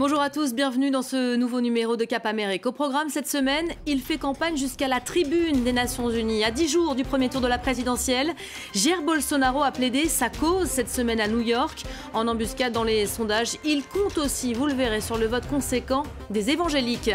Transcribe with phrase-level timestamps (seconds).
[0.00, 2.64] Bonjour à tous, bienvenue dans ce nouveau numéro de Cap Amérique.
[2.64, 6.42] Au programme cette semaine, il fait campagne jusqu'à la tribune des Nations Unies.
[6.42, 8.32] À 10 jours du premier tour de la présidentielle,
[8.74, 11.82] Jair Bolsonaro a plaidé sa cause cette semaine à New York.
[12.14, 16.04] En embuscade dans les sondages, il compte aussi, vous le verrez, sur le vote conséquent
[16.30, 17.10] des évangéliques.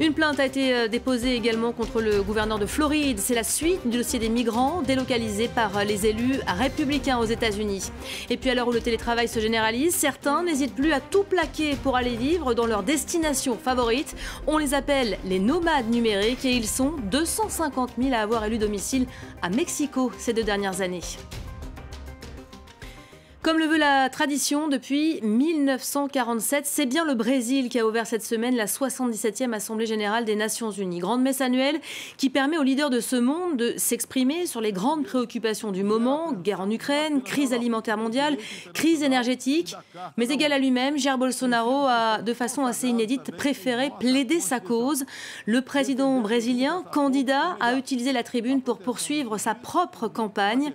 [0.00, 3.18] Une plainte a été euh, déposée également contre le gouverneur de Floride.
[3.18, 7.90] C'est la suite du dossier des migrants délocalisés par les élus républicains aux États-Unis.
[8.30, 11.74] Et puis à l'heure où le télétravail se généralise, certains n'hésitent plus à tout plaquer
[11.82, 14.14] pour aller vivre dans leur destination favorite.
[14.46, 19.06] On les appelle les nomades numériques et ils sont 250 000 à avoir élu domicile
[19.42, 21.02] à Mexico ces deux dernières années.
[23.40, 28.24] Comme le veut la tradition, depuis 1947, c'est bien le Brésil qui a ouvert cette
[28.24, 30.98] semaine la 77e Assemblée générale des Nations unies.
[30.98, 31.80] Grande messe annuelle
[32.16, 36.32] qui permet aux leaders de ce monde de s'exprimer sur les grandes préoccupations du moment,
[36.32, 38.36] guerre en Ukraine, crise alimentaire mondiale,
[38.74, 39.76] crise énergétique.
[40.16, 45.04] Mais égal à lui-même, Jair Bolsonaro a, de façon assez inédite, préféré plaider sa cause.
[45.46, 50.72] Le président brésilien, candidat, a utilisé la tribune pour poursuivre sa propre campagne.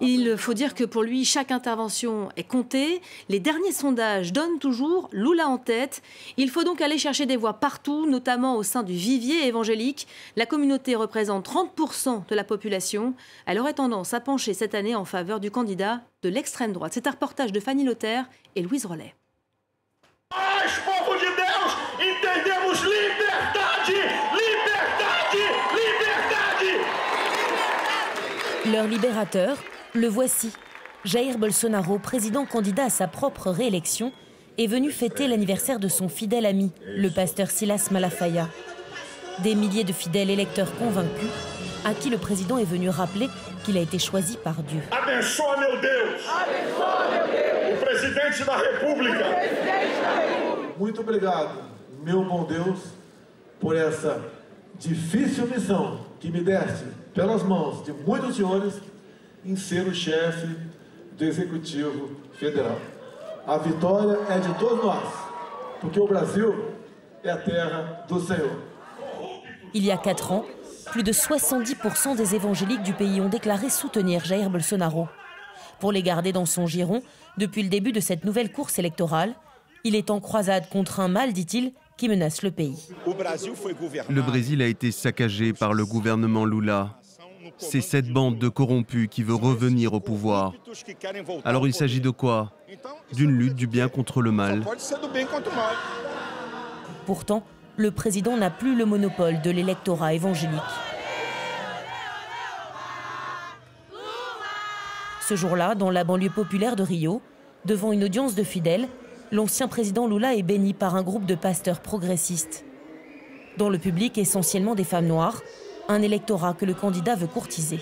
[0.00, 1.87] Il faut dire que pour lui, chaque intervention
[2.36, 3.00] est comptée.
[3.28, 6.02] Les derniers sondages donnent toujours Lula en tête.
[6.36, 10.06] Il faut donc aller chercher des voix partout, notamment au sein du vivier évangélique.
[10.36, 13.14] La communauté représente 30% de la population.
[13.46, 16.92] Elle aurait tendance à pencher cette année en faveur du candidat de l'extrême droite.
[16.94, 19.14] C'est un reportage de Fanny Lothaire et Louise Rollet.
[28.70, 29.56] Leur libérateur,
[29.94, 30.52] le voici.
[31.08, 34.12] Jair Bolsonaro, président candidat à sa propre réélection,
[34.58, 38.46] est venu fêter l'anniversaire de son fidèle ami, le pasteur Silas Malafaia.
[39.42, 41.30] Des milliers de fidèles électeurs convaincus,
[41.86, 43.30] à qui le président est venu rappeler
[43.64, 44.82] qu'il a été choisi par Dieu.
[50.78, 51.62] Muito obrigado,
[52.04, 52.80] meu bom Deus,
[53.58, 54.20] por essa
[54.78, 58.74] difícil missão que me deste pelas mãos de muitos senhores
[59.42, 60.67] em ser o chefe
[61.18, 62.78] do Executivo Federal.
[63.46, 65.08] A vitória é de todos nós,
[65.80, 66.54] porque o Brasil
[67.24, 68.56] é a terra do Senhor.
[69.74, 70.44] Il y a quatre ans,
[70.92, 75.08] plus de 70% des évangéliques du pays ont déclaré soutenir Jair Bolsonaro.
[75.80, 77.02] Pour les garder dans son giron,
[77.36, 79.34] depuis le début de cette nouvelle course électorale,
[79.84, 82.76] il est en croisade contre un mal, dit-il, qui menace le pays.
[84.08, 86.98] Le Brésil a été saccagé par le gouvernement Lula.
[87.56, 90.52] C'est cette bande de corrompus qui veut revenir au pouvoir.
[91.44, 92.52] Alors il s'agit de quoi?
[93.12, 94.64] D'une lutte du bien contre le mal.
[97.06, 97.42] Pourtant,
[97.76, 100.60] le président n'a plus le monopole de l'électorat évangélique.
[105.28, 107.20] Ce jour-là, dans la banlieue populaire de Rio,
[107.64, 108.88] devant une audience de fidèles,
[109.30, 112.64] l'ancien président Lula est béni par un groupe de pasteurs progressistes.
[113.58, 115.42] Dans le public, essentiellement des femmes noires,
[115.88, 117.80] un électorat que le candidat veut courtiser.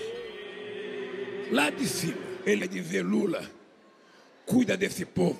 [1.51, 3.41] Lá de cima, ele dizer Lula,
[4.45, 5.39] cuida desse povo.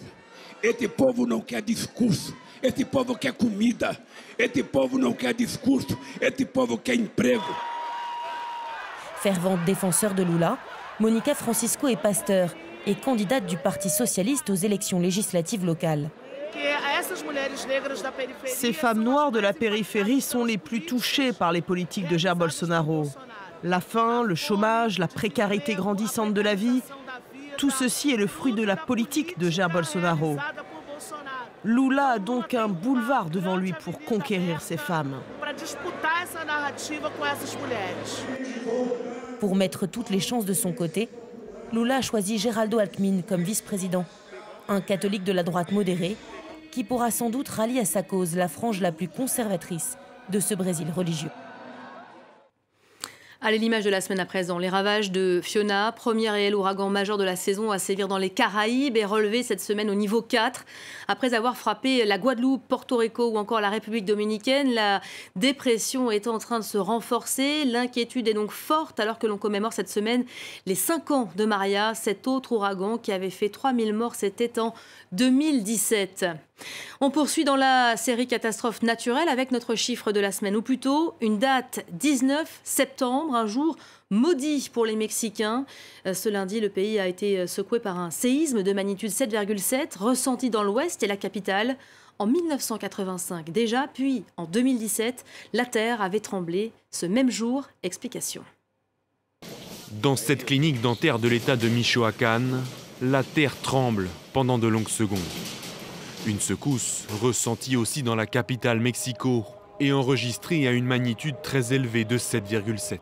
[0.61, 2.35] Este povo não quer discurso.
[2.61, 3.97] Este povo quer comida.
[4.37, 5.97] Este povo não quer discurso.
[6.19, 7.55] Este povo quer emprego.
[9.21, 10.57] Fervente défenseur de Lula,
[10.99, 12.53] Monica Francisco est pasteur
[12.85, 16.09] et candidate du Parti socialiste aux élections législatives locales.
[18.45, 22.35] Ces femmes noires de la périphérie sont les plus touchées par les politiques de Jair
[22.35, 23.07] Bolsonaro.
[23.63, 26.81] La faim, le chômage, la précarité grandissante de la vie,
[27.57, 30.37] tout ceci est le fruit de la politique de Jair Bolsonaro.
[31.63, 35.15] Lula a donc un boulevard devant lui pour conquérir ces femmes.
[39.39, 41.09] Pour mettre toutes les chances de son côté,
[41.73, 44.05] Lula a choisi Geraldo Alckmin comme vice-président,
[44.69, 46.15] un catholique de la droite modérée
[46.77, 49.97] qui pourra sans doute rallier à sa cause la frange la plus conservatrice
[50.29, 51.31] de ce Brésil religieux.
[53.39, 54.57] Allez, l'image de la semaine à présent.
[54.57, 58.31] Les ravages de Fiona, premier réel ouragan majeur de la saison à sévir dans les
[58.31, 60.65] Caraïbes, est relevé cette semaine au niveau 4.
[61.07, 65.01] Après avoir frappé la Guadeloupe, Porto Rico ou encore la République dominicaine, la
[65.35, 67.63] dépression est en train de se renforcer.
[67.65, 70.25] L'inquiétude est donc forte alors que l'on commémore cette semaine
[70.65, 74.73] les 5 ans de Maria, cet autre ouragan qui avait fait 3000 morts, c'était en
[75.11, 76.25] 2017.
[77.01, 81.13] On poursuit dans la série catastrophe naturelle avec notre chiffre de la semaine, ou plutôt
[81.21, 83.77] une date 19 septembre, un jour
[84.09, 85.65] maudit pour les Mexicains.
[86.05, 89.97] Euh, ce lundi, le pays a été euh, secoué par un séisme de magnitude 7,7
[89.97, 91.77] ressenti dans l'ouest et la capitale.
[92.19, 97.67] En 1985 déjà, puis en 2017, la Terre avait tremblé ce même jour.
[97.83, 98.43] Explication.
[100.01, 102.63] Dans cette clinique dentaire de l'État de Michoacán,
[103.01, 105.19] la Terre tremble pendant de longues secondes.
[106.25, 109.45] Une secousse ressentie aussi dans la capitale Mexico
[109.79, 112.99] et enregistrée à une magnitude très élevée de 7,7.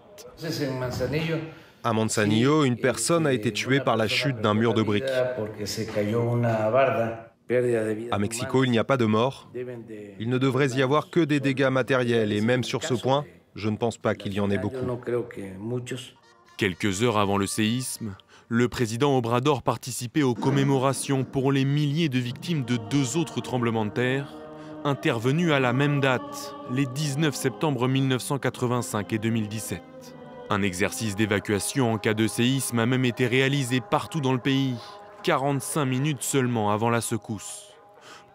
[1.84, 5.04] À Manzanillo, une personne a été tuée par la chute d'un mur de briques.
[8.12, 9.50] À Mexico, il n'y a pas de mort.
[10.20, 13.24] Il ne devrait y avoir que des dégâts matériels et même sur ce point,
[13.56, 14.86] je ne pense pas qu'il y en ait beaucoup.
[16.58, 18.16] Quelques heures avant le séisme,
[18.48, 23.86] le président Obrador participait aux commémorations pour les milliers de victimes de deux autres tremblements
[23.86, 24.34] de terre,
[24.84, 30.15] intervenus à la même date, les 19 septembre 1985 et 2017.
[30.50, 34.76] Un exercice d'évacuation en cas de séisme a même été réalisé partout dans le pays,
[35.24, 37.74] 45 minutes seulement avant la secousse.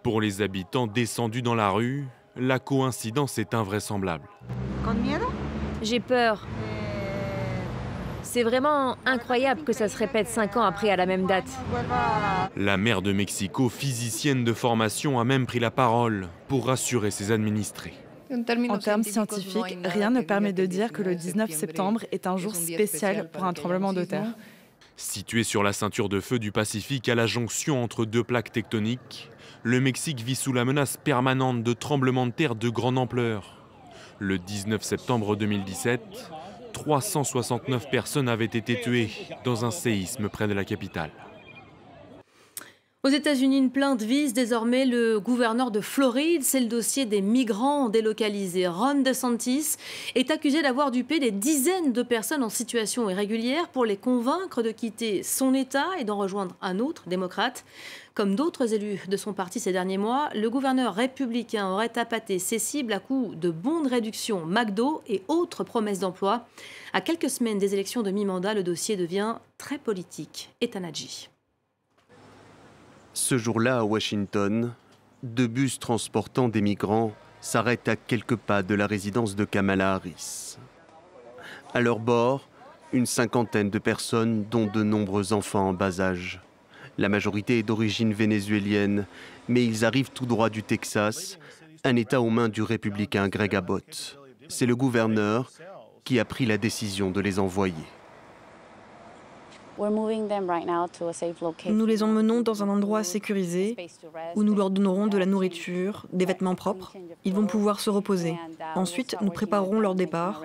[0.02, 4.28] Pour les habitants descendus dans la rue, la coïncidence est invraisemblable.
[5.82, 6.46] J'ai peur.
[8.22, 11.48] C'est vraiment incroyable que ça se répète cinq ans après à la même date.
[12.56, 17.30] La maire de Mexico, physicienne de formation, a même pris la parole pour rassurer ses
[17.30, 17.94] administrés.
[18.32, 22.54] En termes scientifiques, rien ne permet de dire que le 19 septembre est un jour
[22.54, 24.34] spécial pour un tremblement de terre.
[24.96, 29.30] Situé sur la ceinture de feu du Pacifique à la jonction entre deux plaques tectoniques,
[29.62, 33.64] le Mexique vit sous la menace permanente de tremblements de terre de grande ampleur.
[34.18, 36.00] Le 19 septembre 2017,
[36.72, 39.10] 369 personnes avaient été tuées
[39.44, 41.10] dans un séisme près de la capitale.
[43.02, 46.42] Aux États-Unis, une plainte vise désormais le gouverneur de Floride.
[46.42, 48.68] C'est le dossier des migrants délocalisés.
[48.68, 49.76] Ron DeSantis
[50.14, 54.70] est accusé d'avoir dupé des dizaines de personnes en situation irrégulière pour les convaincre de
[54.70, 57.64] quitter son État et d'en rejoindre un autre, démocrate.
[58.12, 62.58] Comme d'autres élus de son parti ces derniers mois, le gouverneur républicain aurait appâté ses
[62.58, 66.46] cibles à coups de bons de réduction McDo et autres promesses d'emploi.
[66.92, 70.50] À quelques semaines des élections de mi-mandat, le dossier devient très politique.
[70.60, 71.30] Etanadji.
[73.22, 74.72] Ce jour-là, à Washington,
[75.22, 77.12] deux bus transportant des migrants
[77.42, 80.56] s'arrêtent à quelques pas de la résidence de Kamala Harris.
[81.74, 82.48] À leur bord,
[82.94, 86.40] une cinquantaine de personnes, dont de nombreux enfants en bas âge.
[86.96, 89.06] La majorité est d'origine vénézuélienne,
[89.48, 91.38] mais ils arrivent tout droit du Texas,
[91.84, 94.18] un État aux mains du républicain Greg Abbott.
[94.48, 95.52] C'est le gouverneur
[96.04, 97.86] qui a pris la décision de les envoyer.
[101.68, 103.76] Nous les emmenons dans un endroit sécurisé
[104.36, 106.92] où nous leur donnerons de la nourriture, des vêtements propres.
[107.24, 108.36] Ils vont pouvoir se reposer.
[108.74, 110.42] Ensuite, nous préparerons leur départ.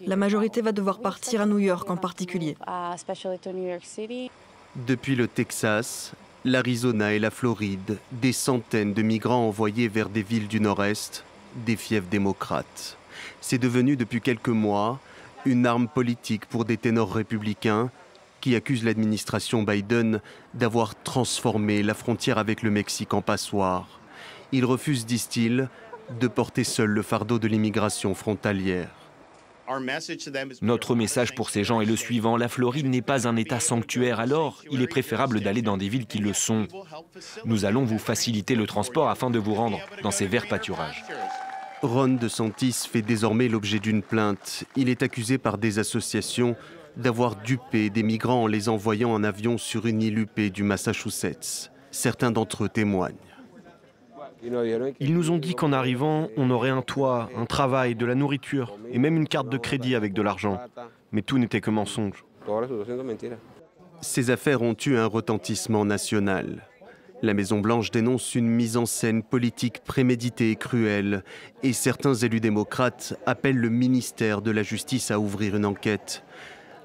[0.00, 2.56] La majorité va devoir partir à New York en particulier.
[4.74, 6.12] Depuis le Texas,
[6.44, 11.24] l'Arizona et la Floride, des centaines de migrants envoyés vers des villes du Nord-Est,
[11.64, 12.96] des fiefs démocrates.
[13.40, 14.98] C'est devenu depuis quelques mois
[15.44, 17.90] une arme politique pour des ténors républicains
[18.40, 20.20] qui accusent l'administration Biden
[20.52, 24.00] d'avoir transformé la frontière avec le Mexique en passoire.
[24.52, 25.68] Ils refusent, disent-ils,
[26.20, 28.90] de porter seul le fardeau de l'immigration frontalière.
[30.60, 32.36] Notre message pour ces gens est le suivant.
[32.36, 36.06] La Floride n'est pas un État sanctuaire, alors il est préférable d'aller dans des villes
[36.06, 36.66] qui le sont.
[37.46, 41.02] Nous allons vous faciliter le transport afin de vous rendre dans ces verts pâturages.
[41.84, 44.64] Ron DeSantis fait désormais l'objet d'une plainte.
[44.74, 46.56] Il est accusé par des associations
[46.96, 51.70] d'avoir dupé des migrants en les envoyant en avion sur une île huppée du Massachusetts.
[51.90, 53.14] Certains d'entre eux témoignent.
[54.42, 58.78] Ils nous ont dit qu'en arrivant, on aurait un toit, un travail, de la nourriture
[58.90, 60.60] et même une carte de crédit avec de l'argent.
[61.12, 62.24] Mais tout n'était que mensonge.
[64.00, 66.66] Ces affaires ont eu un retentissement national.
[67.22, 71.24] La Maison-Blanche dénonce une mise en scène politique préméditée et cruelle,
[71.62, 76.24] et certains élus démocrates appellent le ministère de la Justice à ouvrir une enquête.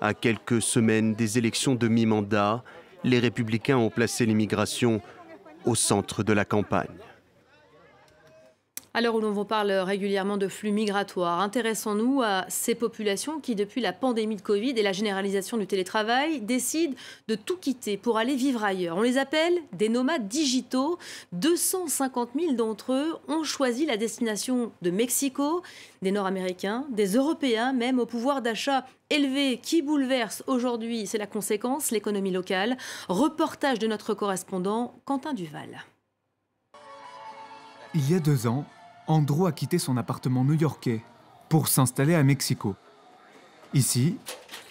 [0.01, 2.63] À quelques semaines des élections de mi-mandat,
[3.03, 5.01] les républicains ont placé l'immigration
[5.65, 6.87] au centre de la campagne.
[8.95, 13.53] À l'heure où l'on vous parle régulièrement de flux migratoires, intéressons-nous à ces populations qui,
[13.53, 16.95] depuis la pandémie de Covid et la généralisation du télétravail, décident
[17.27, 18.97] de tout quitter pour aller vivre ailleurs.
[18.97, 20.97] On les appelle des nomades digitaux.
[21.33, 25.61] 250 000 d'entre eux ont choisi la destination de Mexico,
[26.01, 31.91] des Nord-Américains, des Européens, même au pouvoir d'achat élevé qui bouleverse aujourd'hui, c'est la conséquence,
[31.91, 32.75] l'économie locale.
[33.07, 35.85] Reportage de notre correspondant Quentin Duval.
[37.95, 38.65] Il y a deux ans,
[39.09, 41.03] Andrew a quitté son appartement new-yorkais
[41.49, 42.75] pour s'installer à Mexico.
[43.73, 44.17] Ici,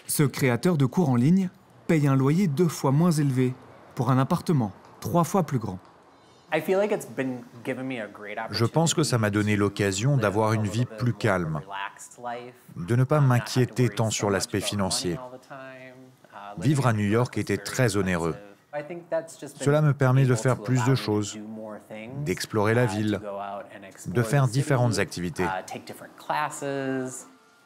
[0.07, 1.49] ce créateur de cours en ligne
[1.87, 3.53] paye un loyer deux fois moins élevé
[3.95, 5.77] pour un appartement trois fois plus grand.
[8.51, 11.59] Je pense que ça m'a donné l'occasion d'avoir une vie plus calme,
[12.77, 15.19] de ne pas m'inquiéter tant sur l'aspect financier.
[16.57, 18.35] Vivre à New York était très onéreux.
[19.59, 21.39] Cela me permet de faire plus de choses,
[22.23, 23.19] d'explorer la ville,
[24.07, 25.45] de faire différentes activités.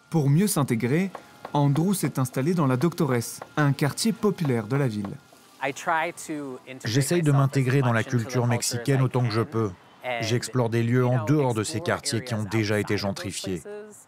[0.09, 1.11] Pour mieux s'intégrer,
[1.53, 5.09] Andrew s'est installé dans la Doctoresse, un quartier populaire de la ville.
[6.83, 9.71] J'essaye de m'intégrer dans la culture mexicaine autant que je peux.
[10.21, 13.61] J'explore des lieux en dehors de ces quartiers qui ont déjà été gentrifiés.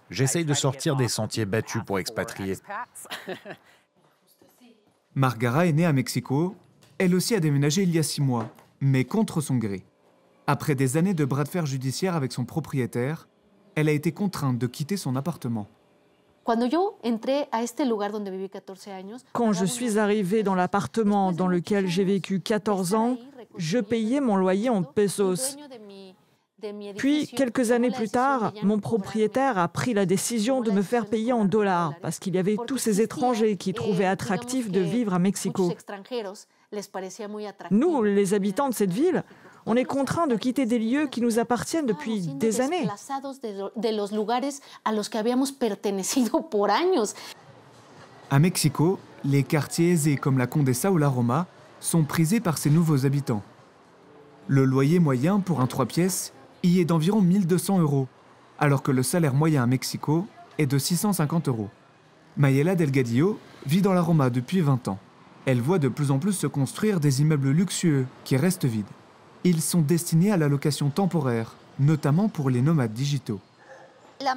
[0.10, 2.58] J'essaye de sortir des sentiers battus pour expatriés.
[5.16, 6.56] Margara est née à Mexico.
[6.98, 8.50] Elle aussi a déménagé il y a six mois,
[8.80, 9.84] mais contre son gré.
[10.48, 13.28] Après des années de bras de fer judiciaire avec son propriétaire,
[13.76, 15.68] elle a été contrainte de quitter son appartement.
[19.34, 23.18] Quand je suis arrivée dans l'appartement dans lequel j'ai vécu 14 ans,
[23.58, 25.58] je payais mon loyer en pesos.
[26.98, 31.34] Puis, quelques années plus tard, mon propriétaire a pris la décision de me faire payer
[31.34, 35.20] en dollars parce qu'il y avait tous ces étrangers qui trouvaient attractif de vivre à
[35.20, 35.74] Mexico.
[37.72, 39.24] Nous, les habitants de cette ville,
[39.66, 42.88] on est contraints de quitter des lieux qui nous appartiennent depuis des années.
[48.32, 51.48] À Mexico, les quartiers aisés comme la Condesa ou la Roma
[51.80, 53.44] sont prisés par ces nouveaux habitants.
[54.48, 58.08] Le loyer moyen pour un 3 pièces y est d'environ 1200 euros,
[58.60, 61.70] alors que le salaire moyen à Mexico est de 650 euros.
[62.38, 65.00] Mayela Delgadillo vit dans la Roma depuis 20 ans.
[65.46, 68.86] Elle voit de plus en plus se construire des immeubles luxueux qui restent vides.
[69.44, 73.40] Ils sont destinés à la location temporaire, notamment pour les nomades digitaux.
[74.22, 74.34] La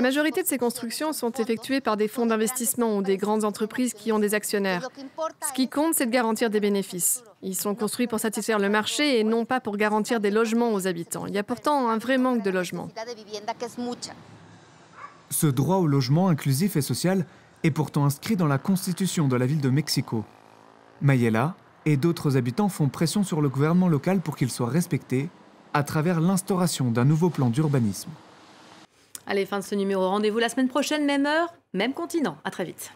[0.00, 4.12] majorité de ces constructions sont effectuées par des fonds d'investissement ou des grandes entreprises qui
[4.12, 4.88] ont des actionnaires.
[5.46, 7.22] Ce qui compte, c'est de garantir des bénéfices.
[7.42, 10.86] Ils sont construits pour satisfaire le marché et non pas pour garantir des logements aux
[10.86, 11.26] habitants.
[11.26, 12.88] Il y a pourtant un vrai manque de logements.
[15.30, 17.26] Ce droit au logement inclusif et social
[17.64, 20.24] est pourtant inscrit dans la constitution de la ville de Mexico.
[21.00, 21.54] Mayela
[21.86, 25.28] et d'autres habitants font pression sur le gouvernement local pour qu'il soit respecté
[25.74, 28.10] à travers l'instauration d'un nouveau plan d'urbanisme.
[29.26, 30.08] Allez, fin de ce numéro.
[30.08, 32.38] Rendez-vous la semaine prochaine, même heure, même continent.
[32.44, 32.92] À très vite.